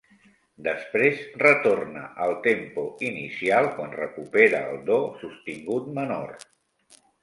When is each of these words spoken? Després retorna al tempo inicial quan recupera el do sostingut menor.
Després 0.67 1.21
retorna 1.41 2.07
al 2.25 2.33
tempo 2.49 2.87
inicial 3.11 3.71
quan 3.77 3.95
recupera 4.01 4.67
el 4.75 4.85
do 4.93 5.01
sostingut 5.25 5.97
menor. 6.05 6.39